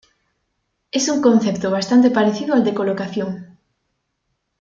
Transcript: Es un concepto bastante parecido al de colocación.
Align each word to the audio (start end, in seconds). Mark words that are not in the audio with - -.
Es 0.89 1.09
un 1.09 1.21
concepto 1.21 1.69
bastante 1.69 2.09
parecido 2.09 2.55
al 2.55 2.63
de 2.63 2.73
colocación. 2.73 3.59